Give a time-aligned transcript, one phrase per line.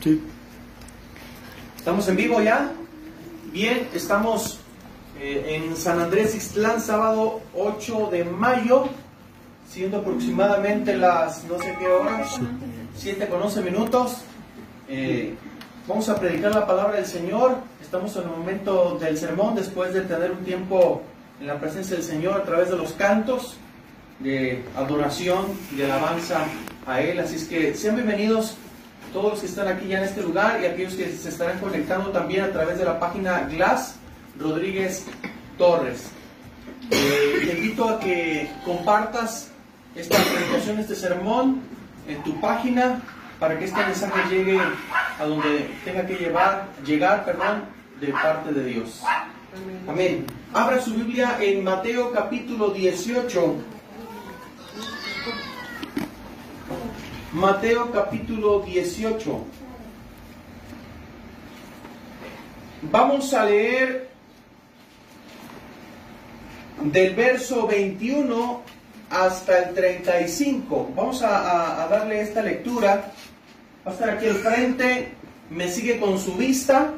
[0.00, 0.22] Sí.
[1.76, 2.70] ¿Estamos en vivo ya?
[3.52, 4.60] Bien, estamos
[5.18, 8.84] eh, en San Andrés Ixtlán, sábado 8 de mayo,
[9.68, 12.38] siendo aproximadamente las no sé qué horas,
[12.94, 14.18] 7 con 11 minutos.
[14.88, 15.34] Eh,
[15.88, 17.56] vamos a predicar la palabra del Señor.
[17.82, 21.02] Estamos en el momento del sermón, después de tener un tiempo
[21.40, 23.56] en la presencia del Señor a través de los cantos
[24.20, 26.44] de adoración y de alabanza
[26.86, 27.18] a Él.
[27.18, 28.56] Así es que sean bienvenidos
[29.12, 32.10] todos los que están aquí ya en este lugar y aquellos que se estarán conectando
[32.10, 33.96] también a través de la página Glass
[34.38, 35.06] Rodríguez
[35.58, 36.10] Torres.
[36.90, 39.50] Eh, te invito a que compartas
[39.94, 41.60] esta predicación, este sermón
[42.08, 43.00] en tu página
[43.38, 44.58] para que este mensaje llegue
[45.18, 47.64] a donde tenga que llevar, llegar perdón,
[48.00, 49.02] de parte de Dios.
[49.88, 50.26] Amén.
[50.52, 53.56] Abra su Biblia en Mateo capítulo 18.
[57.32, 59.44] Mateo capítulo 18.
[62.90, 64.08] Vamos a leer
[66.82, 68.62] del verso 21
[69.10, 70.90] hasta el 35.
[70.96, 73.12] Vamos a, a, darle esta lectura.
[73.86, 75.12] Va a estar aquí al frente.
[75.50, 76.94] Me sigue con su vista.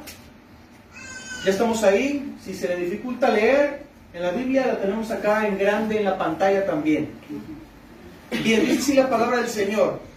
[1.44, 2.36] Ya estamos ahí.
[2.42, 3.82] Si se le dificulta leer,
[4.14, 7.10] en la Biblia la tenemos acá en grande en la pantalla también.
[8.42, 10.11] Bien, dice la palabra del Señor.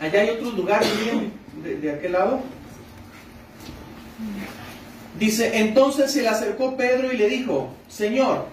[0.00, 2.40] Allá hay otros lugares, miren, de, de, aquel lado.
[5.18, 8.46] Dice, entonces se le acercó Pedro y le dijo, Señor,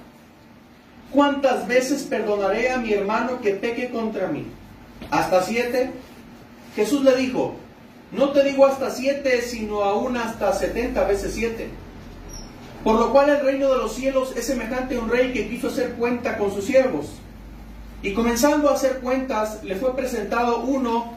[1.11, 4.45] ¿cuántas veces perdonaré a mi hermano que peque contra mí?
[5.09, 5.91] ¿Hasta siete?
[6.75, 7.55] Jesús le dijo,
[8.11, 11.69] no te digo hasta siete, sino aún hasta setenta veces siete.
[12.83, 15.67] Por lo cual el reino de los cielos es semejante a un rey que quiso
[15.67, 17.07] hacer cuenta con sus siervos.
[18.01, 21.16] Y comenzando a hacer cuentas, le fue presentado uno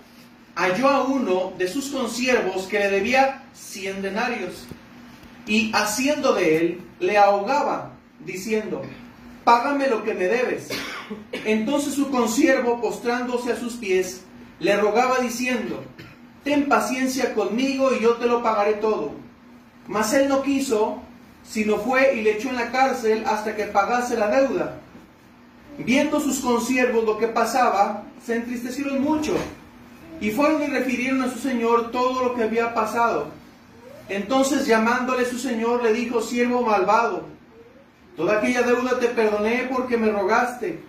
[0.55, 4.65] halló a uno de sus consiervos que le debía cien denarios
[5.47, 7.93] y haciendo de él le ahogaba
[8.25, 8.81] diciendo
[9.43, 10.69] págame lo que me debes
[11.45, 14.21] entonces su consiervo postrándose a sus pies
[14.59, 15.83] le rogaba diciendo
[16.43, 19.13] ten paciencia conmigo y yo te lo pagaré todo
[19.87, 21.01] mas él no quiso
[21.43, 24.77] sino fue y le echó en la cárcel hasta que pagase la deuda.
[25.77, 29.35] Viendo sus consiervos lo que pasaba se entristecieron mucho
[30.21, 33.27] y fueron y refirieron a su señor todo lo que había pasado.
[34.07, 37.23] Entonces llamándole su señor le dijo, siervo malvado,
[38.15, 40.79] toda aquella deuda te perdoné porque me rogaste.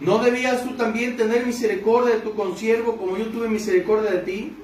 [0.00, 4.56] ¿No debías tú también tener misericordia de tu consiervo como yo tuve misericordia de ti?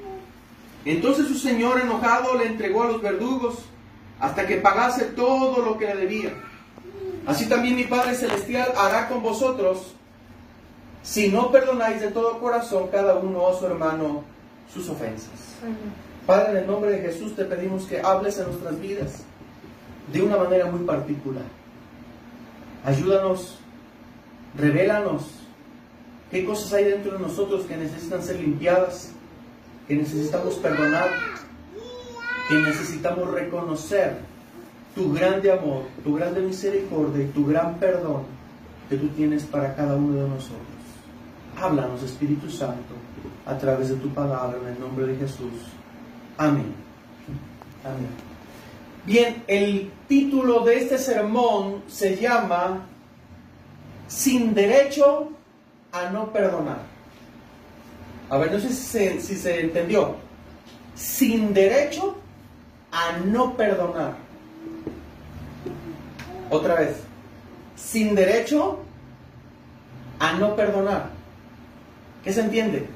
[0.85, 3.59] Entonces su señor enojado le entregó a los verdugos
[4.21, 6.35] hasta que pagase todo lo que le debía.
[7.27, 9.95] Así también mi Padre Celestial hará con vosotros
[11.09, 14.25] si no perdonáis de todo corazón cada uno a su hermano
[14.73, 15.57] sus ofensas.
[16.27, 19.23] Padre, en el nombre de Jesús te pedimos que hables en nuestras vidas
[20.13, 21.47] de una manera muy particular.
[22.85, 23.59] Ayúdanos,
[24.55, 25.31] revélanos
[26.31, 29.13] qué cosas hay dentro de nosotros que necesitan ser limpiadas,
[29.87, 31.09] que necesitamos perdonar,
[32.51, 34.19] que necesitamos reconocer
[34.95, 38.25] tu grande amor, tu grande misericordia y tu gran perdón
[38.91, 40.78] que tú tienes para cada uno de nosotros.
[41.61, 42.95] Háblanos, Espíritu Santo,
[43.45, 45.53] a través de tu palabra, en el nombre de Jesús.
[46.37, 46.73] Amén.
[47.85, 48.11] Amén.
[49.05, 52.87] Bien, el título de este sermón se llama
[54.07, 55.31] Sin derecho
[55.91, 56.83] a no perdonar.
[58.31, 60.17] A ver, no sé si se, si se entendió.
[60.95, 62.17] Sin derecho
[62.93, 64.15] a no perdonar.
[66.51, 66.97] Otra vez.
[67.75, 68.79] Sin derecho
[70.21, 71.18] a no perdonar.
[72.29, 72.87] ¿Qué se entiende?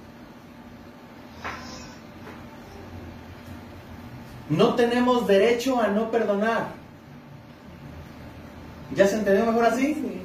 [4.50, 6.66] No tenemos derecho a no perdonar.
[8.94, 10.20] ¿Ya se entendió mejor así?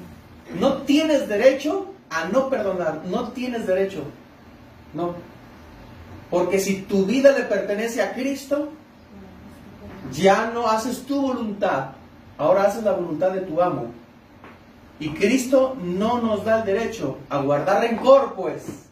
[0.59, 3.03] No tienes derecho a no perdonar.
[3.05, 4.03] No tienes derecho.
[4.93, 5.15] No.
[6.29, 8.73] Porque si tu vida le pertenece a Cristo,
[10.11, 11.91] ya no haces tu voluntad.
[12.37, 13.85] Ahora haces la voluntad de tu amo.
[14.99, 18.86] Y Cristo no nos da el derecho a guardar rencor, pues.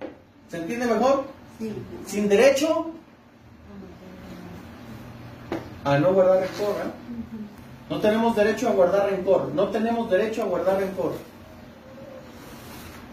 [0.56, 1.26] ¿Se entiende mejor?
[1.60, 1.74] Sí.
[2.08, 2.92] Sin derecho
[5.84, 6.76] a no guardar rencor.
[6.78, 6.92] ¿eh?
[7.90, 9.52] No tenemos derecho a guardar rencor.
[9.54, 11.12] No tenemos derecho a guardar rencor.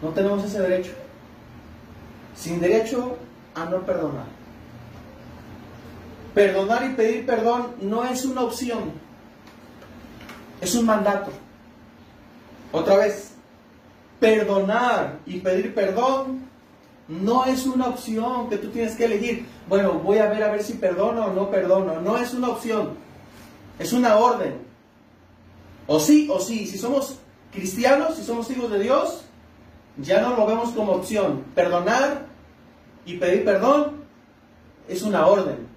[0.01, 0.93] No tenemos ese derecho.
[2.33, 3.17] Sin derecho
[3.55, 4.27] a no perdonar.
[6.33, 8.93] Perdonar y pedir perdón no es una opción.
[10.61, 11.31] Es un mandato.
[12.71, 13.33] Otra vez,
[14.21, 16.42] perdonar y pedir perdón
[17.07, 19.45] no es una opción que tú tienes que elegir.
[19.67, 21.99] Bueno, voy a ver a ver si perdono o no perdono.
[21.99, 22.91] No es una opción.
[23.77, 24.55] Es una orden.
[25.87, 26.65] O sí o sí.
[26.65, 27.19] Si somos
[27.51, 29.25] cristianos, si somos hijos de Dios,
[29.97, 31.43] ya no lo vemos como opción.
[31.53, 32.25] Perdonar
[33.05, 34.03] y pedir perdón
[34.87, 35.67] es una orden.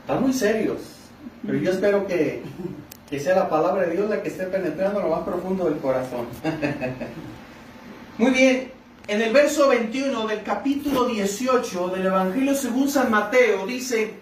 [0.00, 0.80] Están muy serios.
[1.44, 2.42] Pero yo espero que,
[3.10, 6.26] que sea la palabra de Dios la que esté penetrando lo más profundo del corazón.
[8.18, 8.72] Muy bien,
[9.06, 14.14] en el verso 21 del capítulo 18 del Evangelio según San Mateo dice,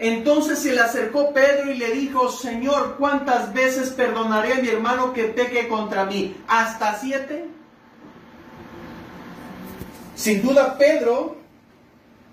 [0.00, 5.12] entonces se le acercó Pedro y le dijo, Señor, ¿cuántas veces perdonaré a mi hermano
[5.12, 6.34] que peque contra mí?
[6.48, 7.44] ¿Hasta siete?
[10.16, 11.36] Sin duda Pedro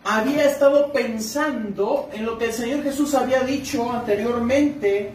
[0.04, 5.12] había estado pensando en lo que el Señor Jesús había dicho anteriormente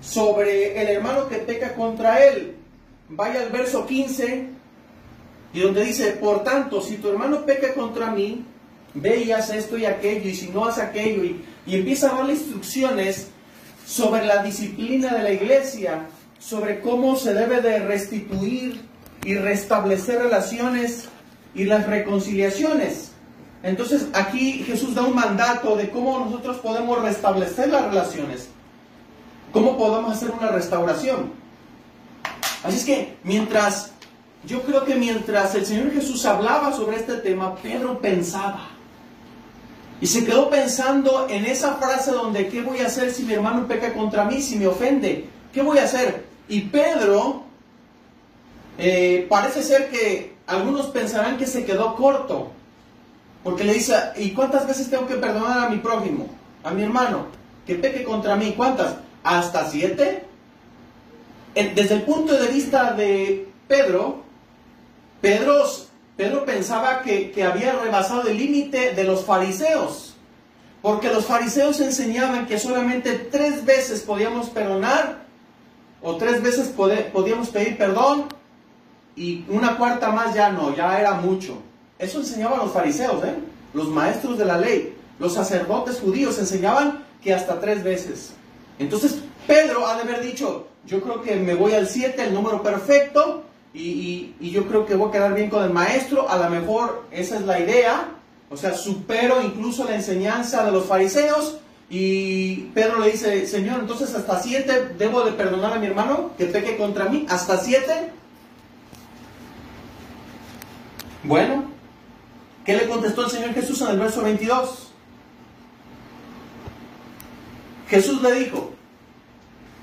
[0.00, 2.54] sobre el hermano que peca contra él.
[3.08, 4.61] Vaya al verso 15
[5.54, 8.44] y donde dice, por tanto, si tu hermano peca contra mí,
[8.94, 12.34] ve y haz esto y aquello, y si no haz aquello, y, empieza a darle
[12.34, 13.28] instrucciones
[13.86, 16.06] sobre la disciplina de la iglesia,
[16.38, 18.80] sobre cómo se debe de restituir
[19.24, 21.08] y restablecer relaciones
[21.54, 23.12] y las reconciliaciones.
[23.62, 28.48] Entonces aquí Jesús da un mandato de cómo nosotros podemos restablecer las relaciones,
[29.52, 31.32] cómo podemos hacer una restauración.
[32.64, 33.92] Así es que mientras
[34.44, 38.70] yo creo que mientras el Señor Jesús hablaba sobre este tema, Pedro pensaba.
[40.00, 43.68] Y se quedó pensando en esa frase donde, ¿qué voy a hacer si mi hermano
[43.68, 45.28] peca contra mí, si me ofende?
[45.52, 46.24] ¿Qué voy a hacer?
[46.48, 47.44] Y Pedro,
[48.78, 52.50] eh, parece ser que algunos pensarán que se quedó corto,
[53.44, 56.28] porque le dice, ¿y cuántas veces tengo que perdonar a mi prójimo,
[56.64, 57.26] a mi hermano,
[57.64, 58.54] que peque contra mí?
[58.56, 58.96] ¿Cuántas?
[59.22, 60.24] ¿Hasta siete?
[61.54, 64.24] Desde el punto de vista de Pedro,
[65.22, 70.14] Pedro, pensaba que, había rebasado el límite de los fariseos,
[70.82, 75.22] porque los fariseos enseñaban que solamente tres veces podíamos perdonar,
[76.02, 76.74] o tres veces
[77.12, 78.26] podíamos pedir perdón,
[79.14, 81.58] y una cuarta más ya no, ya era mucho.
[81.98, 83.36] Eso enseñaban los fariseos, ¿eh?
[83.72, 88.32] los maestros de la ley, los sacerdotes judíos enseñaban que hasta tres veces.
[88.80, 92.60] Entonces Pedro ha de haber dicho, yo creo que me voy al siete, el número
[92.60, 97.06] perfecto, y, yo creo que voy a quedar bien con el maestro, a lo mejor
[97.10, 98.08] esa es la idea,
[98.50, 101.58] o sea, supero incluso la enseñanza de los fariseos
[101.88, 106.46] y Pedro le dice, Señor, entonces hasta siete debo de perdonar a mi hermano que
[106.46, 108.10] peque contra mí, hasta siete.
[111.24, 111.64] Bueno,
[112.64, 114.90] ¿qué le contestó el Señor Jesús en el verso 22?
[117.88, 118.72] Jesús le dijo,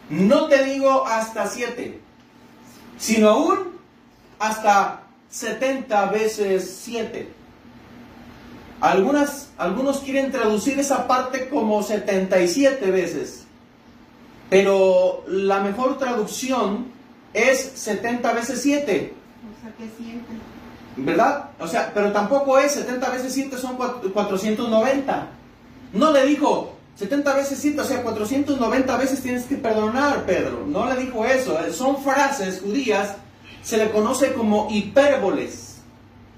[0.09, 2.01] no te digo hasta siete,
[2.97, 3.78] sino aún
[4.39, 7.30] hasta 70 veces 7.
[8.81, 13.44] Algunas, algunos quieren traducir esa parte como 77 veces,
[14.49, 16.87] pero la mejor traducción
[17.33, 19.13] es 70 veces 7.
[19.44, 20.23] O sea, que 7.
[20.95, 21.49] ¿Verdad?
[21.59, 25.28] O sea, pero tampoco es 70 veces 7 son 490.
[25.94, 30.66] No le dijo 70 veces 7, o sea, 490 veces tienes que perdonar, Pedro.
[30.68, 31.57] No le dijo eso.
[31.71, 33.16] Son frases judías
[33.61, 35.78] se le conoce como hipérboles.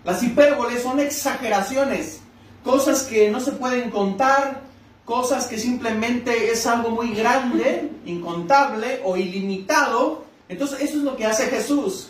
[0.04, 2.22] Las hipérboles son exageraciones,
[2.64, 4.62] cosas que no se pueden contar,
[5.06, 10.26] cosas que simplemente es algo muy grande, incontable o ilimitado.
[10.50, 12.10] Entonces eso es lo que hace Jesús.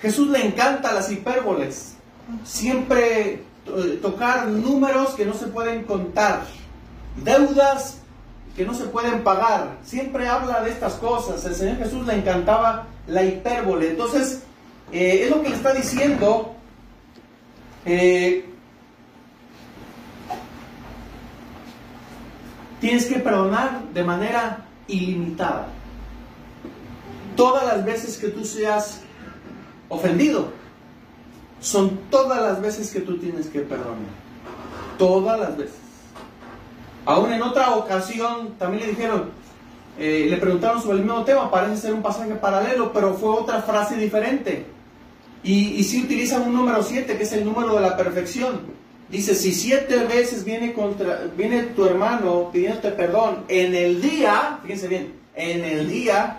[0.00, 1.94] Jesús le encanta las hipérboles.
[2.44, 6.44] Siempre eh, tocar números que no se pueden contar,
[7.22, 7.98] deudas
[8.56, 9.78] que no se pueden pagar.
[9.84, 11.44] Siempre habla de estas cosas.
[11.44, 13.90] El Señor Jesús le encantaba la hipérbole.
[13.90, 14.42] Entonces,
[14.92, 16.54] eh, es lo que le está diciendo.
[17.84, 18.44] Eh,
[22.80, 25.68] tienes que perdonar de manera ilimitada.
[27.36, 29.00] Todas las veces que tú seas
[29.88, 30.52] ofendido,
[31.60, 33.96] son todas las veces que tú tienes que perdonar.
[34.98, 35.76] Todas las veces.
[37.06, 39.30] Aún en otra ocasión también le dijeron,
[39.98, 43.62] eh, le preguntaron sobre el mismo tema, parece ser un pasaje paralelo, pero fue otra
[43.62, 44.71] frase diferente.
[45.44, 48.60] Y, si utilizan un número 7, que es el número de la perfección.
[49.10, 54.88] Dice, si siete veces viene, contra, viene tu hermano pidiéndote perdón en el día, fíjense
[54.88, 56.38] bien, en el día,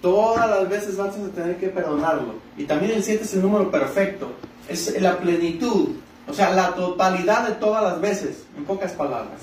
[0.00, 2.34] todas las veces vas a tener que perdonarlo.
[2.56, 4.30] Y también el siete es el número perfecto,
[4.68, 5.96] es la plenitud,
[6.28, 9.40] o sea, la totalidad de todas las veces, en pocas palabras.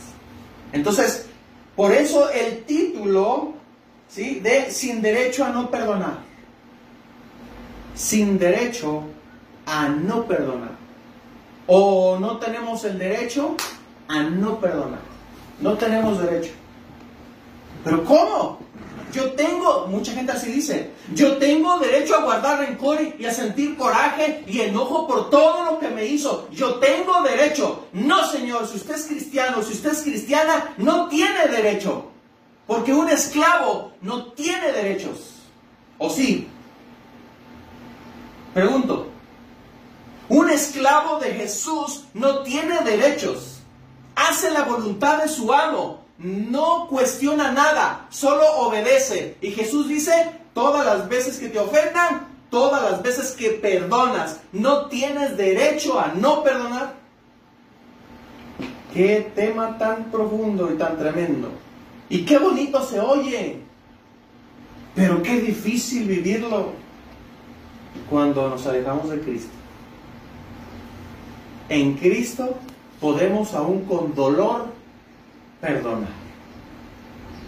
[0.72, 1.26] Entonces,
[1.76, 3.54] por eso el título
[4.10, 4.40] ¿sí?
[4.40, 6.20] de sin derecho a no perdonar.
[7.96, 9.04] Sin derecho
[9.66, 10.76] a no perdonar
[11.68, 13.56] o no tenemos el derecho
[14.08, 15.00] a no perdonar.
[15.60, 16.52] No tenemos derecho.
[17.84, 18.60] Pero ¿cómo?
[19.14, 23.78] Yo tengo, mucha gente así dice, yo tengo derecho a guardar rencor y a sentir
[23.78, 26.50] coraje y enojo por todo lo que me hizo.
[26.52, 27.86] Yo tengo derecho.
[27.94, 32.12] No, Señor, si usted es cristiano, si usted es cristiana, no tiene derecho.
[32.68, 35.36] Porque un esclavo no tiene derechos.
[35.98, 36.50] ¿O sí?
[38.56, 39.08] Pregunto,
[40.30, 43.60] un esclavo de Jesús no tiene derechos.
[44.16, 46.06] Hace la voluntad de su amo.
[46.18, 49.36] No cuestiona nada, solo obedece.
[49.42, 54.86] Y Jesús dice, todas las veces que te ofendan, todas las veces que perdonas, no
[54.86, 56.94] tienes derecho a no perdonar.
[58.94, 61.50] Qué tema tan profundo y tan tremendo.
[62.08, 63.60] Y qué bonito se oye.
[64.96, 66.85] Pero qué difícil vivirlo
[68.10, 69.56] cuando nos alejamos de Cristo
[71.70, 72.58] en Cristo
[73.00, 74.68] podemos aún con dolor
[75.62, 76.26] perdonar.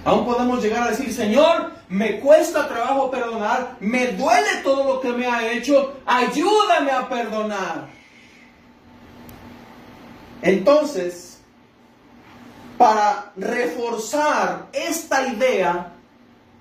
[0.06, 5.12] Aún podemos llegar a decir, Señor, me cuesta trabajo perdonar, me duele todo lo que
[5.12, 7.88] me ha hecho, ayúdame a perdonar.
[10.42, 11.40] Entonces,
[12.78, 15.94] para reforzar esta idea,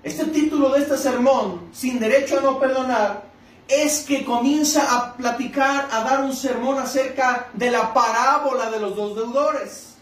[0.03, 3.26] este título de este sermón, sin derecho a no perdonar,
[3.67, 8.95] es que comienza a platicar, a dar un sermón acerca de la parábola de los
[8.95, 9.95] dos deudores.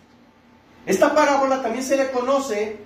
[0.85, 2.77] Esta parábola también se le conoce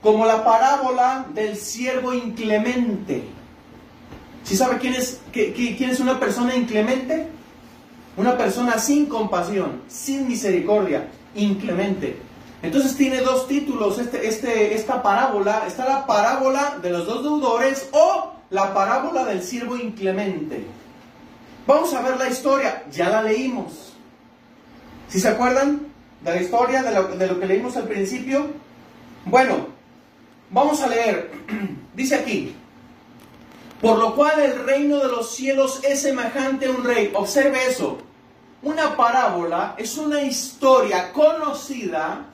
[0.00, 3.24] como la parábola del siervo inclemente.
[4.44, 7.26] ¿Sí sabe quién es, quién es una persona inclemente?
[8.16, 12.18] Una persona sin compasión, sin misericordia, inclemente.
[12.62, 15.64] Entonces tiene dos títulos este, este, esta parábola.
[15.66, 20.64] Está la parábola de los dos deudores o la parábola del siervo inclemente.
[21.66, 23.94] Vamos a ver la historia, ya la leímos.
[25.08, 28.46] Si se acuerdan de la historia, de lo, de lo que leímos al principio?
[29.26, 29.68] Bueno,
[30.50, 31.30] vamos a leer.
[31.94, 32.54] Dice aquí,
[33.80, 37.12] por lo cual el reino de los cielos es semejante a un rey.
[37.14, 37.98] Observe eso.
[38.62, 42.24] Una parábola es una historia conocida,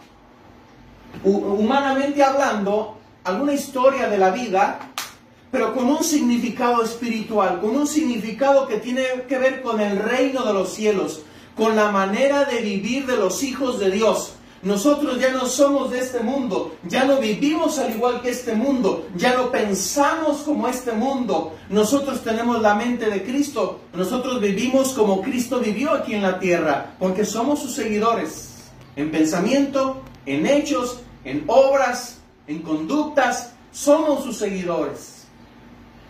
[1.24, 4.89] humanamente hablando, alguna historia de la vida
[5.50, 10.44] pero con un significado espiritual, con un significado que tiene que ver con el reino
[10.44, 11.22] de los cielos,
[11.56, 14.34] con la manera de vivir de los hijos de Dios.
[14.62, 19.08] Nosotros ya no somos de este mundo, ya no vivimos al igual que este mundo,
[19.16, 21.54] ya no pensamos como este mundo.
[21.70, 26.94] Nosotros tenemos la mente de Cristo, nosotros vivimos como Cristo vivió aquí en la tierra,
[26.98, 28.50] porque somos sus seguidores,
[28.96, 35.19] en pensamiento, en hechos, en obras, en conductas, somos sus seguidores.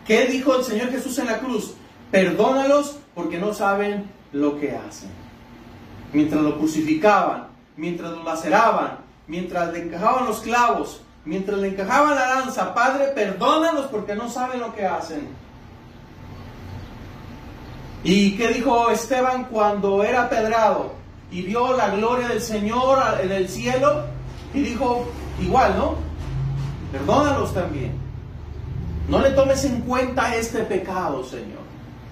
[0.06, 1.74] ¿Qué dijo el Señor Jesús en la cruz?
[2.10, 5.10] Perdónalos porque no saben lo que hacen.
[6.12, 12.34] Mientras lo crucificaban, mientras lo laceraban, mientras le encajaban los clavos, mientras le encajaban la
[12.34, 15.28] lanza, Padre, perdónalos porque no saben lo que hacen.
[18.02, 20.94] ¿Y qué dijo Esteban cuando era pedrado
[21.30, 24.06] y vio la gloria del Señor en el cielo?
[24.54, 25.06] Y dijo,
[25.40, 25.94] igual, ¿no?
[26.90, 27.99] Perdónalos también.
[29.10, 31.58] No le tomes en cuenta este pecado, Señor.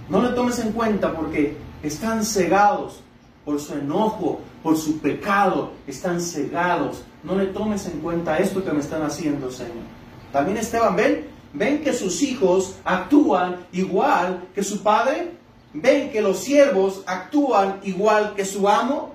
[0.09, 3.05] No le tomes en cuenta porque están cegados
[3.45, 5.71] por su enojo, por su pecado.
[5.87, 7.05] Están cegados.
[7.23, 9.85] No le tomes en cuenta esto que me están haciendo, Señor.
[10.33, 15.35] También Esteban, ven, ven que sus hijos actúan igual que su padre.
[15.75, 19.15] Ven que los siervos actúan igual que su amo.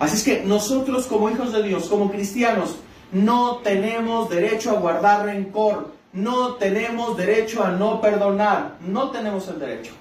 [0.00, 2.74] Así es que nosotros como hijos de Dios, como cristianos,
[3.12, 8.76] no tenemos derecho a guardar rencor no tenemos derecho a no perdonar.
[8.80, 9.92] No tenemos el derecho.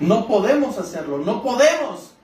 [0.00, 1.18] No podemos hacerlo.
[1.18, 2.14] No podemos.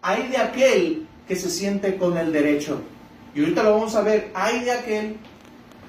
[0.00, 2.80] Hay de aquel que se siente con el derecho.
[3.34, 4.30] Y ahorita lo vamos a ver.
[4.34, 5.18] Hay de aquel.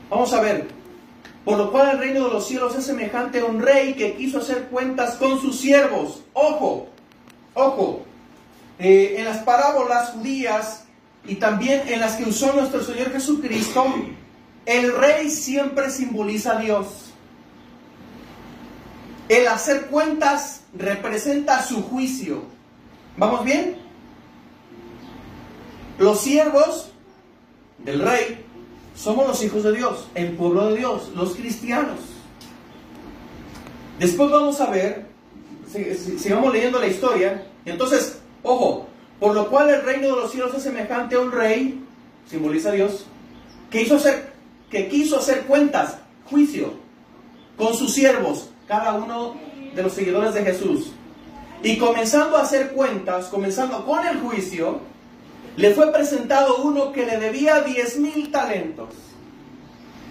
[0.09, 0.67] Vamos a ver.
[1.45, 4.39] Por lo cual el reino de los cielos es semejante a un rey que quiso
[4.39, 6.23] hacer cuentas con sus siervos.
[6.33, 6.89] Ojo,
[7.53, 8.03] ojo.
[8.79, 10.83] Eh, en las parábolas judías
[11.25, 13.85] y también en las que usó nuestro Señor Jesucristo,
[14.65, 16.87] el rey siempre simboliza a Dios.
[19.29, 22.43] El hacer cuentas representa su juicio.
[23.17, 23.77] ¿Vamos bien?
[25.97, 26.91] Los siervos
[27.79, 28.45] del rey
[28.95, 31.99] somos los hijos de Dios, el pueblo de Dios, los cristianos.
[33.99, 35.05] Después vamos a ver,
[36.17, 38.87] sigamos leyendo la historia, entonces, ojo,
[39.19, 41.81] por lo cual el reino de los cielos es semejante a un rey,
[42.29, 43.05] simboliza a Dios,
[43.69, 44.33] que, hizo hacer,
[44.69, 45.97] que quiso hacer cuentas,
[46.29, 46.73] juicio,
[47.57, 49.35] con sus siervos, cada uno
[49.73, 50.91] de los seguidores de Jesús.
[51.63, 54.79] Y comenzando a hacer cuentas, comenzando con el juicio,
[55.55, 58.89] le fue presentado uno que le debía diez mil talentos.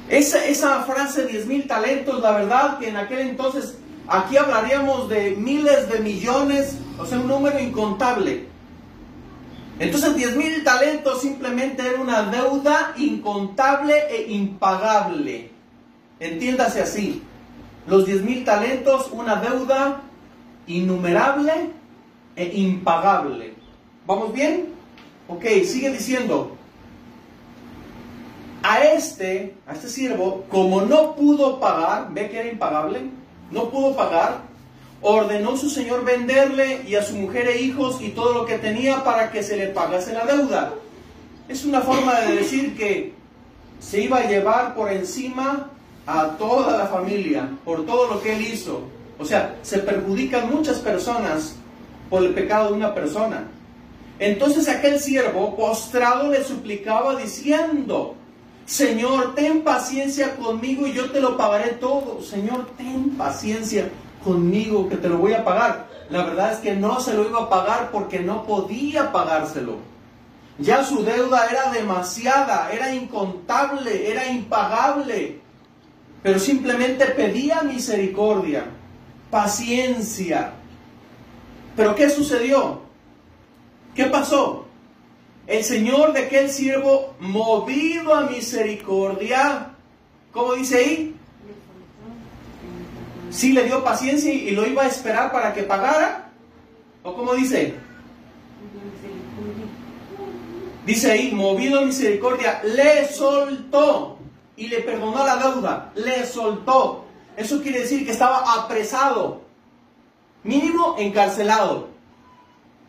[0.09, 3.77] Esa, esa frase diez mil talentos, la verdad que en aquel entonces,
[4.09, 8.49] aquí hablaríamos de miles de millones, o sea, un número incontable.
[9.79, 15.51] Entonces diez mil talentos simplemente era una deuda incontable e impagable.
[16.21, 17.23] Entiéndase así.
[17.87, 20.03] Los diez mil talentos, una deuda
[20.67, 21.71] innumerable
[22.37, 23.55] e impagable.
[24.07, 24.69] ¿Vamos bien?
[25.29, 26.57] Ok, sigue diciendo.
[28.63, 33.11] A este, a este siervo, como no pudo pagar, ve que era impagable,
[33.51, 34.41] no pudo pagar,
[35.07, 39.05] ordenó su señor venderle y a su mujer e hijos y todo lo que tenía
[39.05, 40.73] para que se le pagase la deuda.
[41.47, 43.13] Es una forma de decir que
[43.79, 45.71] se iba a llevar por encima
[46.07, 48.81] a toda la familia por todo lo que él hizo.
[49.19, 51.57] O sea, se perjudican muchas personas
[52.09, 53.45] por el pecado de una persona.
[54.19, 58.15] Entonces aquel siervo postrado le suplicaba diciendo,
[58.65, 62.23] Señor, ten paciencia conmigo y yo te lo pagaré todo.
[62.23, 63.91] Señor, ten paciencia
[64.25, 65.87] conmigo que te lo voy a pagar.
[66.11, 69.77] La verdad es que no se lo iba a pagar porque no podía pagárselo.
[70.59, 75.41] Ya su deuda era demasiada, era incontable, era impagable.
[76.23, 78.65] Pero simplemente pedía misericordia,
[79.31, 80.53] paciencia.
[81.77, 82.83] Pero ¿qué sucedió?
[83.95, 84.67] ¿Qué pasó?
[85.47, 89.73] El Señor de aquel siervo, movido a misericordia,
[90.33, 91.14] ¿cómo dice ahí?
[93.35, 96.31] Sí le dio paciencia y lo iba a esperar para que pagara.
[97.03, 97.75] ¿O cómo dice?
[100.87, 104.19] Dice ahí, movido a misericordia, le soltó
[104.57, 107.07] y le perdonó la deuda, le soltó.
[107.37, 109.43] Eso quiere decir que estaba apresado,
[110.45, 111.89] mínimo encarcelado.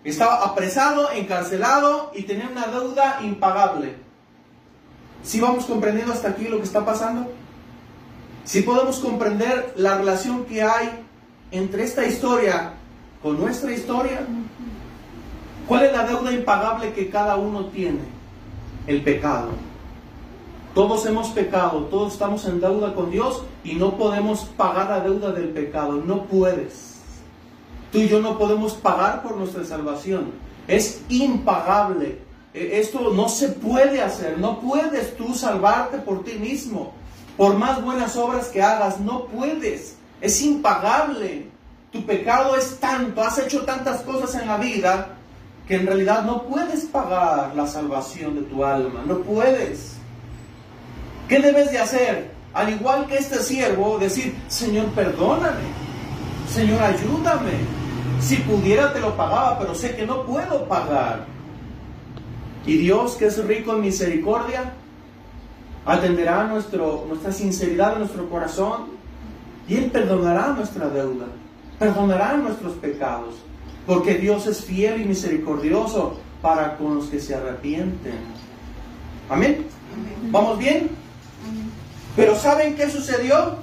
[0.03, 3.95] Estaba apresado, encarcelado y tenía una deuda impagable.
[5.23, 7.31] ¿Sí vamos comprendiendo hasta aquí lo que está pasando?
[8.45, 10.87] ¿Sí podemos comprender la relación que hay
[11.49, 12.73] entre esta historia
[13.21, 14.21] con nuestra historia?
[15.67, 18.01] ¿Cuál es la deuda impagable que cada uno tiene?
[18.85, 19.49] El pecado.
[20.75, 25.31] Todos hemos pecado, todos estamos en deuda con Dios y no podemos pagar la deuda
[25.31, 25.93] del pecado.
[25.93, 26.99] No puedes.
[27.91, 30.33] Tú y yo no podemos pagar por nuestra salvación.
[30.67, 32.19] Es impagable.
[32.53, 34.37] E, esto no se puede hacer.
[34.37, 36.93] No puedes tú salvarte por ti mismo.
[37.37, 39.97] Por más buenas obras que hagas, no puedes.
[40.21, 41.49] Es impagable.
[41.91, 45.15] Tu pecado es tanto, has hecho tantas cosas en la vida
[45.67, 49.03] que en realidad no puedes pagar la salvación de tu alma.
[49.05, 49.95] No puedes.
[51.27, 52.31] ¿Qué debes de hacer?
[52.53, 55.63] Al igual que este siervo, decir, Señor, perdóname.
[56.49, 57.53] Señor, ayúdame.
[58.21, 61.25] Si pudiera te lo pagaba, pero sé que no puedo pagar.
[62.65, 64.73] Y Dios, que es rico en misericordia,
[65.85, 68.85] atenderá nuestro, nuestra sinceridad de nuestro corazón
[69.67, 71.27] y Él perdonará nuestra deuda,
[71.79, 73.35] perdonará nuestros pecados,
[73.85, 78.19] porque Dios es fiel y misericordioso para con los que se arrepienten.
[79.29, 79.65] Amén.
[80.31, 80.89] ¿Vamos bien?
[82.15, 83.57] Pero ¿saben qué sucedió?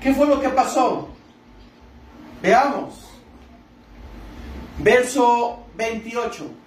[0.00, 1.08] ¿Qué fue lo que pasó?
[2.42, 3.10] Veamos.
[4.78, 6.59] Verso 28.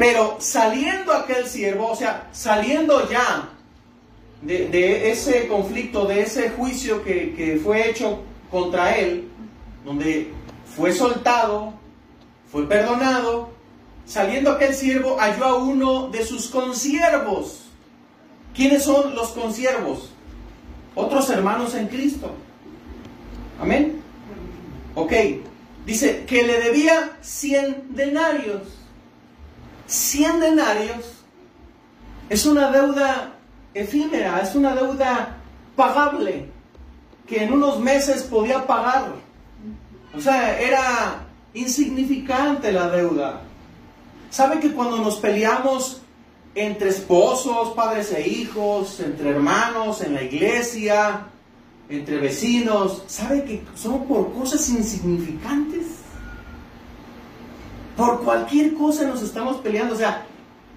[0.00, 3.50] Pero saliendo aquel siervo, o sea, saliendo ya
[4.40, 9.28] de, ese conflicto, de ese juicio que, fue hecho contra él,
[9.84, 10.32] donde
[10.74, 11.74] fue soltado,
[12.50, 13.50] fue perdonado,
[14.06, 17.66] saliendo aquel siervo halló a uno de sus consiervos.
[18.54, 20.12] ¿Quiénes son los consiervos?
[20.94, 22.32] Otros hermanos en Cristo.
[23.60, 24.00] Amén.
[24.94, 25.12] Ok.
[25.84, 28.79] Dice que le debía 100 denarios.
[29.90, 31.04] 100 denarios
[32.28, 33.32] es una deuda
[33.74, 35.36] efímera, es una deuda
[35.74, 36.48] pagable
[37.26, 39.14] que en unos meses podía pagar.
[40.16, 43.40] O sea, era insignificante la deuda.
[44.30, 46.02] ¿Sabe que cuando nos peleamos
[46.54, 51.26] entre esposos, padres e hijos, entre hermanos, en la iglesia,
[51.88, 55.89] entre vecinos, ¿sabe que son por cosas insignificantes?
[58.00, 59.92] Por cualquier cosa nos estamos peleando.
[59.94, 60.24] O sea,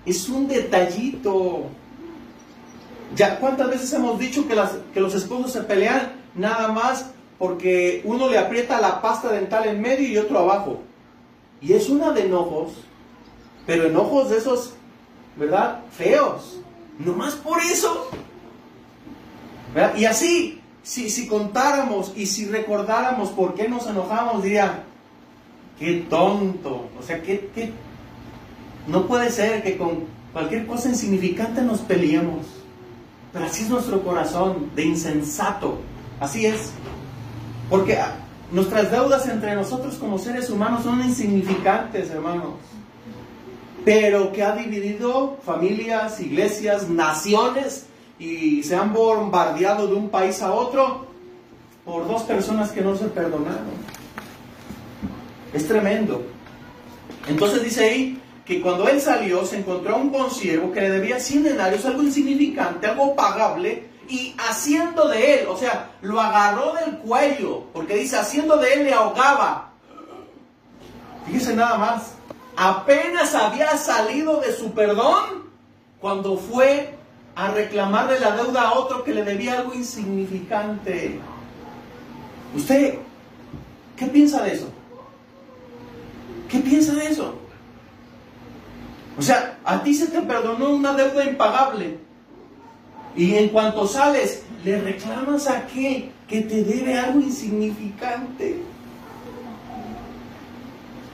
[0.05, 1.67] es un detallito.
[3.15, 8.37] Ya, ¿cuántas veces hemos dicho que, los esposos se pelean nada más porque uno le
[8.37, 10.81] aprieta la pasta dental en medio y otro abajo?
[11.61, 12.73] Y es una de enojos,
[13.65, 14.73] pero enojos de esos,
[15.37, 15.79] ¿verdad?
[15.91, 16.59] Feos.
[16.99, 18.09] Nomás por eso.
[19.95, 24.83] Y así, si, si contáramos y si recordáramos por qué nos enojamos, diría,
[25.79, 26.89] qué tonto.
[26.99, 27.71] O sea, qué, qué...
[28.87, 32.45] no puede ser que con cualquier cosa insignificante nos peleemos.
[33.31, 35.79] Pero así es nuestro corazón, de insensato.
[36.19, 36.71] Así es.
[37.69, 37.97] Porque
[38.51, 42.53] nuestras deudas entre nosotros como seres humanos son insignificantes, hermanos.
[43.83, 47.87] Pero que ha dividido familias, iglesias, naciones
[48.19, 51.07] y se han bombardeado de un país a otro
[51.83, 54.02] por dos personas que no se perdonaron.
[55.53, 56.23] Es tremendo.
[57.27, 61.19] Entonces dice ahí, que cuando él salió se encontró a un consiervo que le debía
[61.19, 66.97] 100 denarios, algo insignificante, algo pagable, y haciendo de él, o sea, lo agarró del
[66.97, 69.71] cuello, porque dice, haciendo de él le ahogaba.
[71.25, 72.15] Fíjese nada más,
[72.57, 75.43] apenas había salido de su perdón
[76.01, 76.95] cuando fue
[77.35, 81.19] a reclamarle la deuda a otro que le debía algo insignificante.
[82.53, 82.95] ¿Usted
[83.95, 84.69] qué piensa de eso?
[86.53, 87.33] ¿Qué piensa de eso?
[89.17, 91.97] O sea, a ti se te perdonó una deuda impagable.
[93.15, 96.11] Y en cuanto sales, le reclamas a qué?
[96.27, 98.59] Que te debe algo insignificante.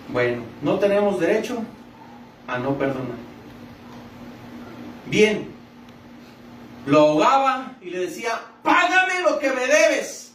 [0.10, 1.64] Bueno, no tenemos derecho
[2.46, 3.16] a no perdonar.
[5.06, 5.48] Bien,
[6.86, 10.29] lo ahogaba y le decía, págame lo que me debes.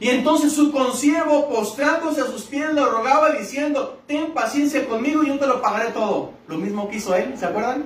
[0.00, 5.28] Y entonces su consiervo, postrándose a sus pies, le rogaba diciendo, ten paciencia conmigo y
[5.28, 6.32] yo te lo pagaré todo.
[6.48, 7.84] Lo mismo que hizo él, ¿se acuerdan?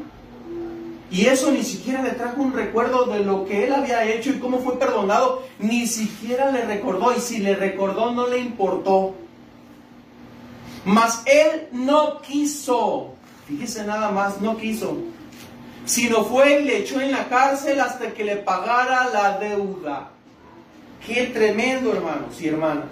[1.11, 4.39] Y eso ni siquiera le trajo un recuerdo de lo que él había hecho y
[4.39, 5.43] cómo fue perdonado.
[5.59, 7.15] Ni siquiera le recordó.
[7.17, 9.15] Y si le recordó, no le importó.
[10.85, 13.15] Mas él no quiso.
[13.47, 14.97] Fíjese nada más, no quiso.
[15.85, 20.14] Sino fue y le echó en la cárcel hasta que le pagara la deuda.
[21.07, 22.87] Qué tremendo, hermanos y hermanas.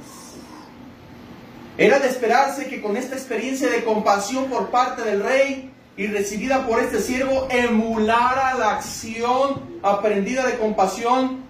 [1.79, 6.66] Era de esperarse que con esta experiencia de compasión por parte del rey y recibida
[6.66, 11.42] por este siervo, emulara la acción aprendida de compasión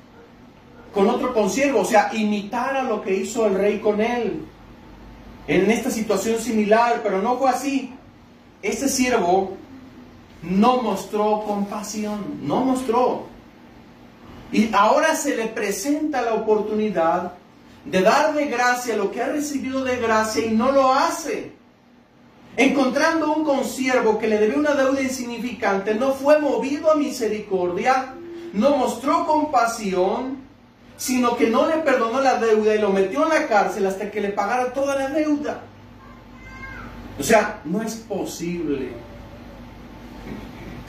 [0.94, 4.44] con otro consiervo, o sea, imitara lo que hizo el rey con él
[5.46, 7.92] en esta situación similar, pero no fue así.
[8.62, 9.56] Este siervo
[10.42, 13.31] no mostró compasión, no mostró.
[14.52, 17.32] Y ahora se le presenta la oportunidad
[17.84, 21.52] de dar de gracia lo que ha recibido de gracia y no lo hace.
[22.56, 28.14] Encontrando un consiervo que le debe una deuda insignificante, no fue movido a misericordia,
[28.52, 30.36] no mostró compasión,
[30.98, 34.20] sino que no le perdonó la deuda y lo metió en la cárcel hasta que
[34.20, 35.62] le pagara toda la deuda.
[37.18, 38.90] O sea, no es posible.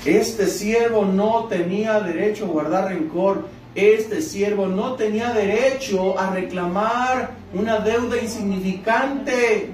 [0.05, 3.47] Este siervo no tenía derecho a guardar rencor.
[3.73, 9.71] Este siervo no tenía derecho a reclamar una deuda insignificante.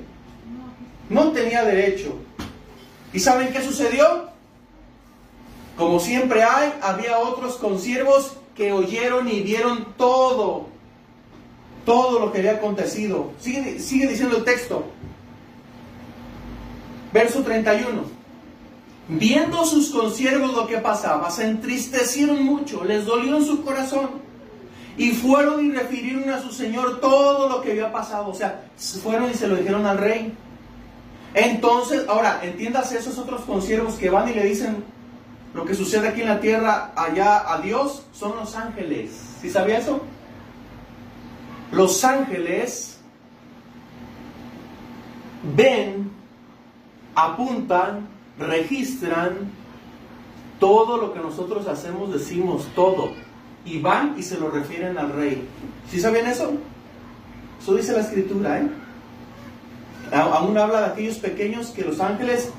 [1.10, 2.14] No tenía derecho.
[3.12, 4.30] ¿Y saben qué sucedió?
[5.76, 10.68] Como siempre hay, había otros consiervos que oyeron y vieron todo.
[11.86, 13.32] Todo lo que había acontecido.
[13.40, 14.86] Sigue, sigue diciendo el texto.
[17.12, 18.19] Verso 31.
[19.10, 24.30] Viendo sus consiervos lo que pasaba, se entristecieron mucho, les dolió su corazón.
[24.98, 28.28] Y fueron y refirieron a su señor todo lo que había pasado.
[28.30, 28.66] O sea,
[29.02, 30.32] fueron y se lo dijeron al rey.
[31.34, 34.84] Entonces, ahora, entiendas esos otros consiervos que van y le dicen
[35.56, 39.12] lo que sucede aquí en la tierra, allá a Dios, son los ángeles.
[39.42, 40.02] ¿Sí sabía eso?
[41.72, 43.00] Los ángeles
[45.56, 46.12] ven,
[47.16, 49.52] apuntan registran
[50.60, 53.12] todo lo que nosotros hacemos, decimos todo.
[53.66, 55.48] Y van y se lo refieren al rey.
[55.90, 56.54] ¿Sí saben eso?
[57.62, 58.70] Eso dice la escritura, ¿eh?
[60.12, 62.52] Aún habla de aquellos pequeños que los ángeles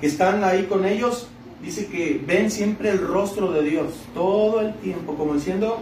[0.00, 1.28] que están ahí con ellos,
[1.62, 5.78] dice que ven siempre el rostro de Dios, todo el tiempo, como diciendo,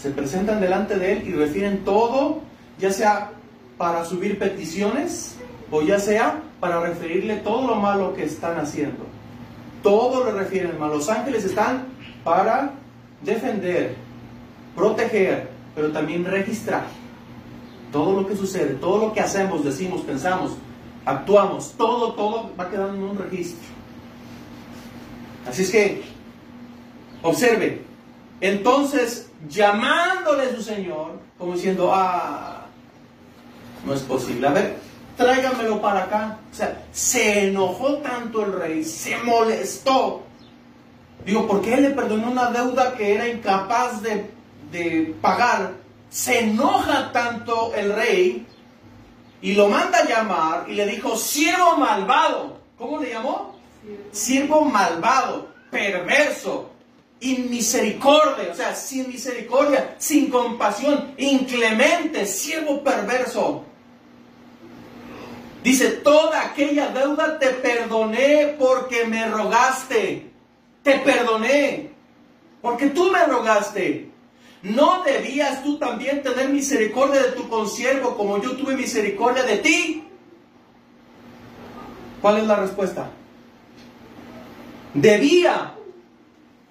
[0.00, 2.40] se presentan delante de Él y refieren todo,
[2.78, 3.30] ya sea
[3.78, 5.36] para subir peticiones
[5.70, 9.04] o ya sea para referirle todo lo malo que están haciendo.
[9.82, 10.90] Todo le refieren mal.
[10.90, 11.86] Los ángeles están
[12.22, 12.72] para
[13.22, 13.96] defender,
[14.74, 16.84] proteger, pero también registrar
[17.92, 20.56] todo lo que sucede, todo lo que hacemos, decimos, pensamos.
[21.06, 23.68] actuamos, todo, todo va quedando en un registro.
[25.46, 26.02] Así es que,
[27.22, 27.82] observe,
[28.40, 32.66] entonces llamándole a su Señor, como diciendo, ah,
[33.84, 34.78] no es posible, a ver,
[35.16, 36.38] tráigamelo para acá.
[36.50, 40.22] O sea, se enojó tanto el rey, se molestó.
[41.24, 44.30] Digo, porque él le perdonó una deuda que era incapaz de,
[44.70, 45.72] de pagar.
[46.10, 48.46] Se enoja tanto el rey
[49.40, 52.58] y lo manda a llamar y le dijo, siervo malvado.
[52.78, 53.54] ¿Cómo le llamó?
[54.12, 56.70] Siervo malvado, perverso,
[57.20, 63.64] inmisericordia, o sea, sin misericordia, sin compasión, inclemente, siervo perverso.
[65.64, 70.30] Dice, toda aquella deuda te perdoné porque me rogaste.
[70.82, 71.90] Te perdoné
[72.60, 74.10] porque tú me rogaste.
[74.62, 80.04] ¿No debías tú también tener misericordia de tu consiervo como yo tuve misericordia de ti?
[82.20, 83.10] ¿Cuál es la respuesta?
[84.92, 85.74] Debía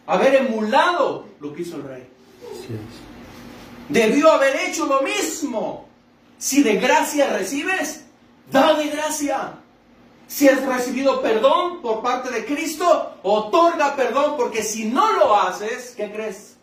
[0.06, 2.08] haber emulado lo que hizo el rey.
[3.89, 5.88] Debió haber hecho lo mismo.
[6.38, 8.03] Si de gracia recibes,
[8.51, 9.53] da de gracia.
[10.27, 15.93] Si has recibido perdón por parte de Cristo, otorga perdón, porque si no lo haces,
[15.95, 16.53] ¿qué crees?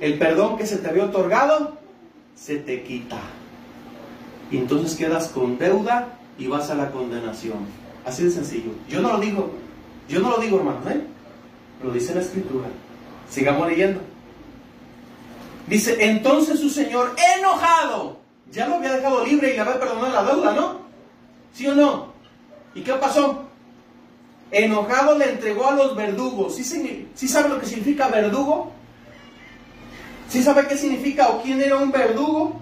[0.00, 1.76] el perdón que se te había otorgado
[2.34, 3.18] se te quita.
[4.50, 7.58] Y entonces quedas con deuda y vas a la condenación.
[8.04, 8.70] Así de sencillo.
[8.88, 9.50] Yo no lo digo,
[10.08, 11.00] yo no lo digo, hermano, ¿eh?
[11.82, 12.68] Lo dice la escritura.
[13.28, 14.00] Sigamos leyendo.
[15.66, 18.18] Dice, entonces su señor enojado,
[18.52, 20.85] ya lo había dejado libre y le había perdonado la deuda, ¿no?
[21.56, 22.12] ¿Sí o no?
[22.74, 23.46] ¿Y qué pasó?
[24.50, 26.54] Enojado le entregó a los verdugos.
[26.54, 28.72] ¿Sí, ¿Sí sabe lo que significa verdugo?
[30.28, 32.60] ¿Sí sabe qué significa o quién era un verdugo?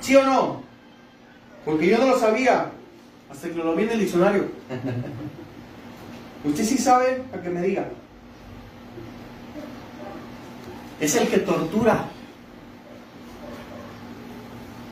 [0.00, 0.62] ¿Sí o no?
[1.66, 2.70] Porque yo no lo sabía
[3.30, 4.48] hasta que lo vi en el diccionario.
[6.44, 7.24] ¿Usted sí sabe?
[7.34, 7.90] A que me diga.
[10.98, 12.08] Es el que tortura.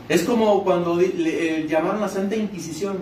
[0.09, 2.99] Es como cuando le, eh, llamaron la Santa Inquisición.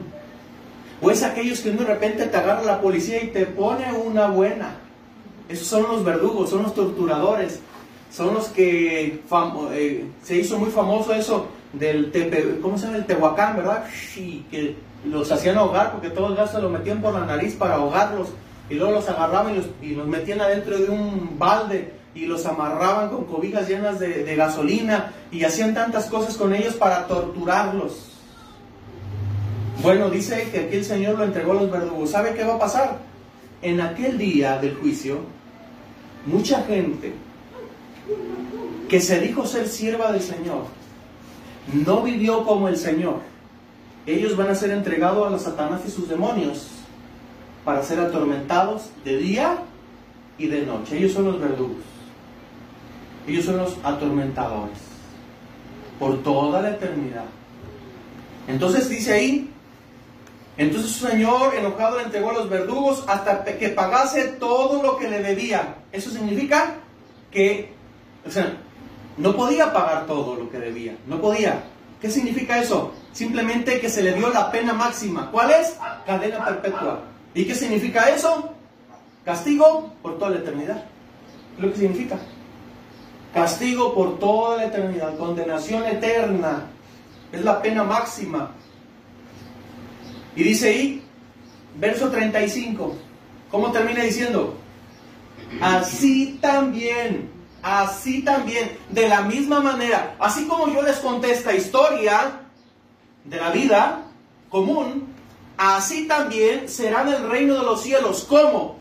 [1.02, 4.76] O es aquellos que de repente te agarra la policía y te pone una buena.
[5.48, 7.60] Esos son los verdugos, son los torturadores,
[8.12, 9.20] son los que
[9.72, 12.98] eh, se hizo muy famoso eso del tepe, ¿cómo se llama?
[12.98, 13.84] El Tehuacán, ¿verdad?
[14.16, 17.54] Y que los hacían ahogar porque todo el gas se lo metían por la nariz
[17.54, 18.28] para ahogarlos
[18.68, 22.44] y luego los agarraban y los, y los metían adentro de un balde y los
[22.46, 28.08] amarraban con cobijas llenas de, gasolina y hacían tantas cosas con ellos para torturarlos.
[29.82, 32.10] Bueno, dice que aquí el Señor lo entregó a los verdugos.
[32.10, 32.98] ¿Sabe qué va a pasar?
[33.62, 35.20] En aquel día del juicio,
[36.26, 37.14] mucha gente
[38.88, 40.64] que se dijo ser sierva del Señor
[41.72, 43.20] no vivió como el Señor.
[44.06, 46.68] Ellos van a ser entregados a los Satanás y sus demonios
[47.64, 49.58] para ser atormentados de día
[50.38, 50.98] y de noche.
[50.98, 51.76] Ellos son los verdugos.
[53.26, 54.78] Ellos son los atormentadores
[55.98, 57.24] por toda la eternidad.
[58.48, 59.50] Entonces dice ahí,
[60.56, 65.08] entonces su señor enojado le entregó a los verdugos hasta que pagase todo lo que
[65.08, 65.76] le debía.
[65.92, 66.76] Eso significa
[67.30, 67.72] que,
[68.26, 68.56] o sea,
[69.16, 70.96] no podía pagar todo lo que debía.
[71.06, 71.64] No podía.
[72.00, 72.92] ¿Qué significa eso?
[73.12, 75.30] Simplemente que se le dio la pena máxima.
[75.30, 75.76] ¿Cuál es?
[76.06, 77.00] Cadena perpetua.
[77.34, 78.50] ¿Y qué significa eso?
[79.24, 80.84] Castigo por toda la eternidad.
[81.56, 82.18] ¿Qué lo que significa?
[83.32, 85.16] Castigo por toda la eternidad.
[85.16, 86.66] Condenación eterna.
[87.32, 88.50] Es la pena máxima.
[90.34, 91.02] Y dice ahí,
[91.78, 92.94] verso 35,
[93.50, 94.56] ¿cómo termina diciendo?
[95.60, 97.30] Así también,
[97.62, 102.40] así también, de la misma manera, así como yo les conté esta historia
[103.24, 104.02] de la vida
[104.48, 105.08] común,
[105.56, 108.24] así también será en el reino de los cielos.
[108.28, 108.79] ¿Cómo?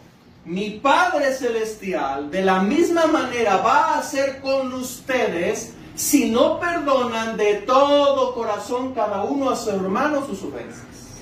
[0.49, 7.38] Mi Padre Celestial de la misma manera va a hacer con ustedes si no perdonan
[7.38, 11.21] de todo corazón cada uno a su hermano sus ofensas.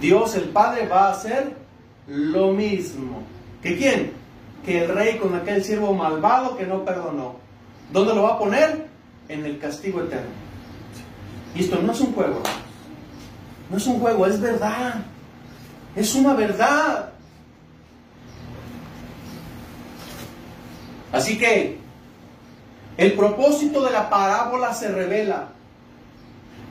[0.00, 1.54] Dios el Padre va a hacer
[2.08, 3.22] lo mismo.
[3.62, 4.14] ¿Que quién?
[4.66, 7.36] Que el rey con aquel siervo malvado que no perdonó.
[7.92, 8.88] ¿Dónde lo va a poner?
[9.28, 10.26] En el castigo eterno.
[11.54, 12.42] Y esto no es un juego.
[13.70, 15.04] No es un juego, es verdad.
[15.94, 17.13] Es una verdad.
[21.14, 21.78] Así que
[22.96, 25.54] el propósito de la parábola se revela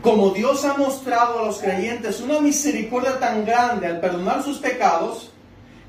[0.04, 5.32] como Dios ha mostrado a los creyentes una misericordia tan grande al perdonar sus pecados,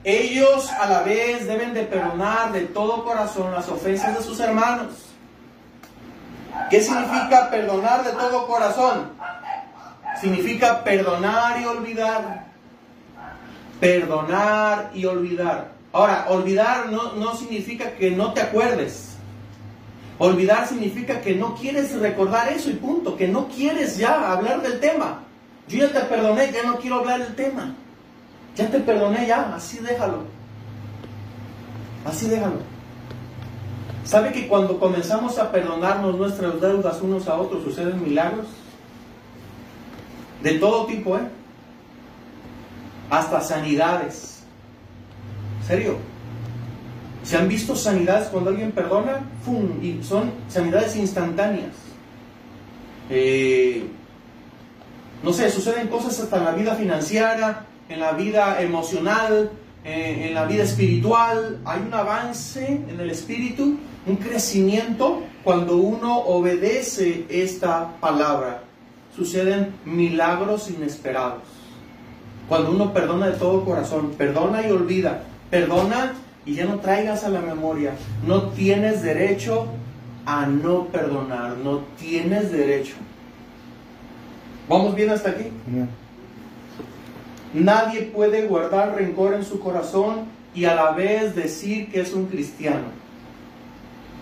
[0.04, 4.92] ellos a la vez deben de perdonar de todo corazón las ofensas de sus hermanos.
[6.70, 9.10] ¿Qué significa perdonar de todo corazón?
[10.20, 12.44] Significa perdonar y olvidar.
[13.80, 15.73] Perdonar y olvidar.
[15.94, 19.14] Ahora, olvidar no, no significa que no te acuerdes.
[20.18, 24.80] Olvidar significa que no quieres recordar eso y punto, que no quieres ya hablar del
[24.80, 25.20] tema.
[25.68, 27.76] Yo ya te perdoné, ya no quiero hablar del tema.
[28.56, 30.24] Ya te perdoné, ya, así déjalo.
[32.04, 32.58] Así déjalo.
[34.04, 38.46] ¿Sabe que cuando comenzamos a perdonarnos nuestras deudas unos a otros suceden milagros?
[40.42, 41.28] De todo tipo, ¿eh?
[43.10, 44.33] Hasta sanidades.
[45.66, 45.96] ¿Serio?
[47.22, 49.20] ¿Se han visto sanidades cuando alguien perdona?
[49.44, 49.82] ¡Fum!
[49.82, 51.72] Y son sanidades instantáneas.
[53.08, 53.86] Eh,
[55.22, 59.50] no sé, suceden cosas hasta en la vida financiera, en la vida emocional,
[59.84, 61.60] eh, en la vida espiritual.
[61.64, 68.64] Hay un avance en el espíritu, un crecimiento cuando uno obedece esta palabra.
[69.16, 71.42] Suceden milagros inesperados.
[72.50, 76.14] Cuando uno perdona de todo corazón, perdona y olvida, perdona
[76.46, 77.94] y ya no traigas a la memoria.
[78.26, 79.68] No tienes derecho
[80.26, 82.94] a no perdonar, no tienes derecho.
[84.68, 85.50] ¿Vamos bien hasta aquí?
[87.52, 92.26] Nadie puede guardar rencor en su corazón y a la vez decir que es un
[92.26, 92.86] cristiano.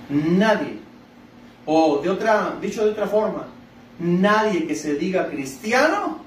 [0.09, 0.79] Nadie.
[1.65, 3.47] O de otra, dicho de otra forma,
[3.99, 6.19] nadie que se diga cristiano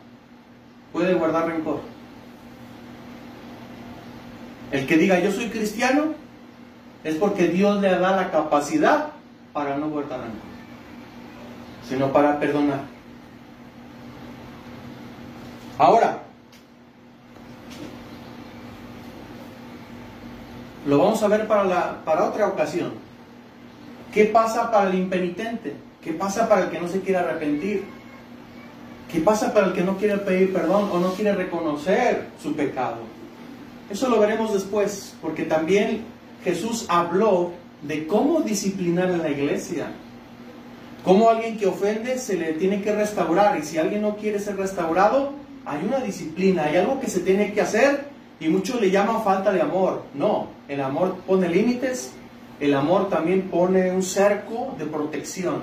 [0.93, 1.81] puede guardar rencor.
[4.71, 6.13] El que diga yo soy cristiano
[7.03, 9.09] es porque Dios le da la capacidad
[9.53, 10.39] para no guardar rencor,
[11.87, 12.81] sino para perdonar.
[15.77, 16.19] Ahora,
[20.85, 22.93] lo vamos a ver para, la, para otra ocasión.
[24.13, 25.75] ¿Qué pasa para el impenitente?
[26.01, 27.83] ¿Qué pasa para el que no se quiere arrepentir?
[29.11, 32.97] ¿Qué pasa para el que no quiere pedir perdón o no quiere reconocer su pecado?
[33.89, 36.05] Eso lo veremos después, porque también
[36.43, 37.51] Jesús habló
[37.83, 39.87] de cómo disciplinar en la iglesia.
[41.03, 44.57] Cómo alguien que ofende se le tiene que restaurar y si alguien no quiere ser
[44.57, 48.07] restaurado, hay una disciplina, hay algo que se tiene que hacer
[48.39, 50.03] y muchos le llaman falta de amor.
[50.15, 52.11] No, el amor pone límites,
[52.59, 55.61] el amor también pone un cerco de protección.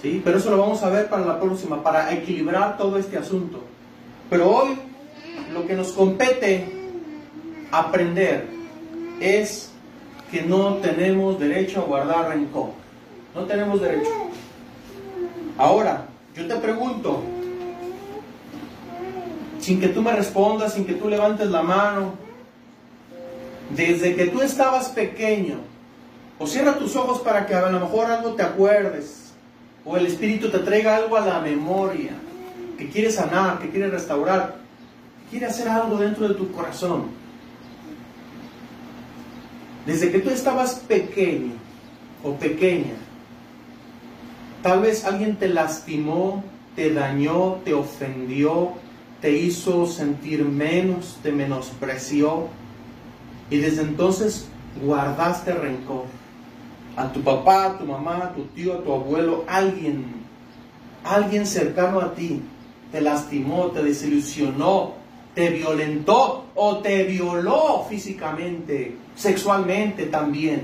[0.00, 0.22] ¿Sí?
[0.24, 3.62] Pero eso lo vamos a ver para la próxima, para equilibrar todo este asunto.
[4.30, 4.78] Pero hoy
[5.52, 6.79] lo que nos compete
[7.70, 8.46] aprender
[9.20, 9.70] es
[10.30, 12.70] que no tenemos derecho a guardar rencor.
[13.34, 14.10] No tenemos derecho.
[15.58, 17.22] Ahora, yo te pregunto,
[19.60, 22.14] sin que tú me respondas, sin que tú levantes la mano,
[23.76, 25.58] desde que tú estabas pequeño,
[26.38, 29.32] o cierra tus ojos para que a lo mejor algo te acuerdes,
[29.84, 32.12] o el Espíritu te traiga algo a la memoria,
[32.78, 34.56] que quiere sanar, que quiere restaurar,
[35.30, 37.19] quiere hacer algo dentro de tu corazón.
[39.86, 41.52] Desde que tú estabas pequeño
[42.22, 42.94] o pequeña,
[44.62, 46.44] tal vez alguien te lastimó,
[46.76, 48.72] te dañó, te ofendió,
[49.20, 52.48] te hizo sentir menos, te menospreció
[53.50, 54.48] y desde entonces
[54.82, 56.04] guardaste rencor.
[56.96, 60.04] A tu papá, a tu mamá, a tu tío, a tu abuelo, alguien,
[61.04, 62.42] alguien cercano a ti,
[62.92, 64.99] te lastimó, te desilusionó,
[65.34, 70.62] te violentó o te violó físicamente, sexualmente también.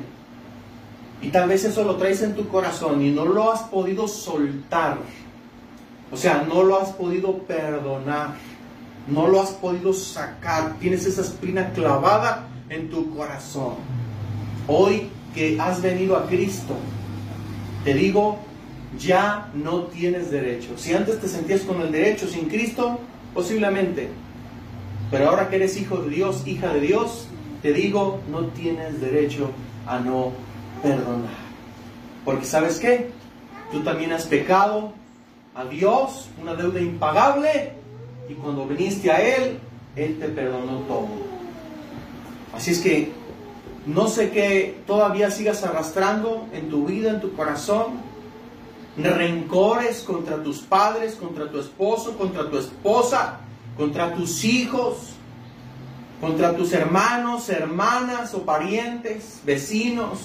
[1.23, 4.99] Y tal vez eso lo traes en tu corazón y no lo has podido soltar.
[6.13, 8.35] O sea, no lo has podido perdonar.
[9.09, 10.75] No lo has podido sacar.
[10.79, 13.75] Tienes esa espina clavada en tu corazón.
[14.67, 16.75] Hoy que has venido a Cristo,
[17.85, 18.39] te digo,
[18.99, 20.77] ya no tienes derecho.
[20.77, 22.99] Si antes te sentías con el derecho sin Cristo,
[23.33, 24.09] posiblemente
[25.11, 27.29] pero ahora que eres hijo de Dios, hija de Dios,
[27.63, 29.51] te digo, no tienes derecho
[29.87, 30.33] a no
[30.83, 31.47] perdonar.
[32.25, 33.11] Porque sabes qué?
[33.71, 34.93] Tú también has pecado
[35.55, 37.73] a Dios, una deuda impagable,
[38.29, 39.59] y cuando viniste a Él,
[39.95, 41.09] Él te perdonó todo.
[42.55, 43.13] Así es que
[43.87, 48.01] no sé qué todavía sigas arrastrando en tu vida, en tu corazón,
[48.97, 53.41] rencores contra tus padres, contra tu esposo, contra tu esposa,
[53.77, 55.15] contra tus hijos,
[56.21, 60.21] contra tus hermanos, hermanas o parientes, vecinos.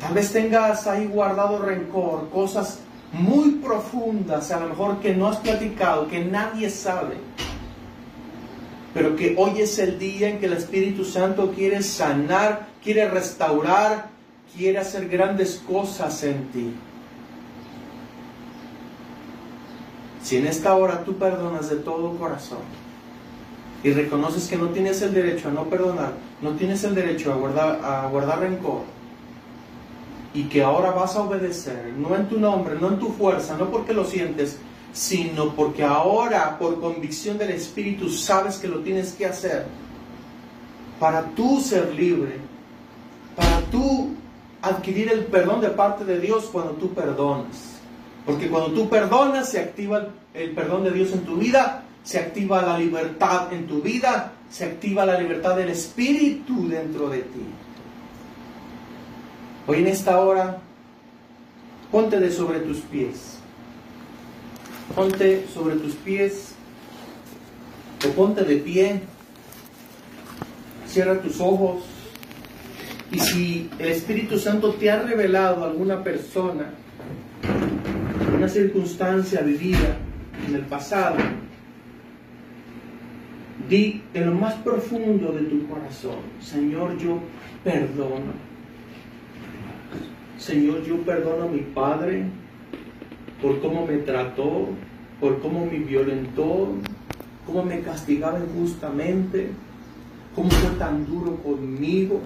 [0.00, 2.80] Tal vez tengas ahí guardado rencor, cosas
[3.12, 7.16] muy profundas, a lo mejor que no has platicado, que nadie sabe.
[8.94, 14.18] Pero que hoy es el día en que el Espíritu Santo quiere sanar, quiere restaurar
[14.56, 16.74] quiere hacer grandes cosas en ti.
[20.28, 22.58] Si en esta hora tú perdonas de todo corazón
[23.82, 26.12] y reconoces que no tienes el derecho a no perdonar,
[26.42, 28.82] no tienes el derecho a guardar, a guardar rencor,
[30.34, 33.70] y que ahora vas a obedecer, no en tu nombre, no en tu fuerza, no
[33.70, 34.58] porque lo sientes,
[34.92, 39.64] sino porque ahora por convicción del Espíritu sabes que lo tienes que hacer
[41.00, 42.36] para tú ser libre,
[43.34, 44.10] para tú
[44.60, 47.77] adquirir el perdón de parte de Dios cuando tú perdonas.
[48.28, 52.60] Porque cuando tú perdonas se activa el perdón de Dios en tu vida, se activa
[52.60, 57.40] la libertad en tu vida, se activa la libertad del Espíritu dentro de ti.
[59.66, 60.58] Hoy en esta hora,
[61.90, 63.38] ponte de sobre tus pies.
[64.94, 66.52] Ponte sobre tus pies
[68.06, 69.00] o ponte de pie.
[70.86, 71.82] Cierra tus ojos.
[73.10, 76.74] Y si el Espíritu Santo te ha revelado alguna persona,
[78.38, 79.96] una circunstancia vivida
[80.46, 81.16] en el pasado,
[83.68, 87.18] di en lo más profundo de tu corazón, Señor, yo
[87.64, 88.32] perdono.
[90.38, 92.26] Señor, yo perdono a mi padre
[93.42, 94.68] por cómo me trató,
[95.18, 96.74] por cómo me violentó,
[97.44, 99.50] cómo me castigaba injustamente,
[100.36, 102.20] cómo fue tan duro conmigo.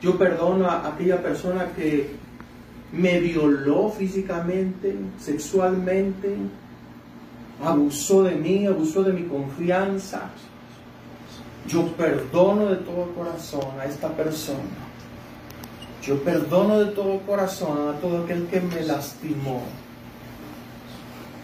[0.00, 2.21] Yo perdono a aquella persona que
[2.92, 6.36] me violó físicamente, sexualmente,
[7.64, 10.30] abusó de mí, abusó de mi confianza.
[11.66, 14.58] Yo perdono de todo corazón a esta persona.
[16.02, 19.62] Yo perdono de todo corazón a todo aquel que me lastimó.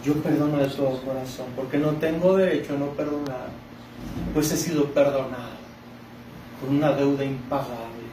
[0.03, 3.49] Yo perdono de todo corazón porque no tengo derecho a no perdonar,
[4.33, 5.59] pues he sido perdonado
[6.59, 8.07] con una deuda impagable.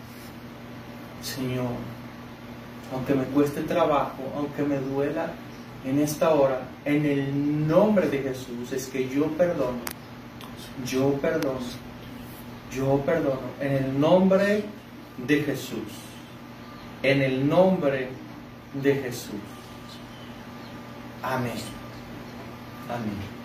[1.23, 1.96] Señor,
[2.93, 5.33] aunque me cueste trabajo, aunque me duela
[5.85, 9.79] en esta hora, en el nombre de Jesús, es que yo perdono,
[10.85, 11.59] yo perdono,
[12.75, 14.65] yo perdono, en el nombre
[15.19, 16.07] de Jesús
[17.03, 18.09] en el nombre
[18.75, 19.41] de Jesús.
[21.23, 21.53] Amén.
[22.89, 23.36] Amén.